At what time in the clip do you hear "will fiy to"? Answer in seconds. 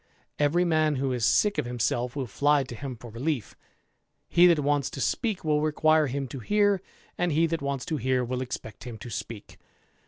2.15-2.73